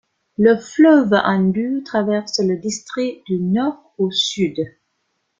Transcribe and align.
Le 0.39 0.57
fleuve 0.57 1.13
Indus 1.13 1.83
traverse 1.85 2.39
le 2.43 2.57
district 2.57 3.23
du 3.27 3.37
nord 3.37 3.93
au 3.99 4.09
sud. 4.09 4.57